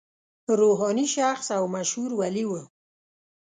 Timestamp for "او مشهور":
1.57-2.11